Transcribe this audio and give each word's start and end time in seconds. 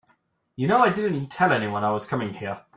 You 0.55 0.67
know 0.67 0.79
I 0.79 0.89
didn't 0.89 1.27
tell 1.27 1.51
anybody 1.53 1.85
I 1.85 1.91
was 1.91 2.07
coming 2.07 2.33
here. 2.33 2.61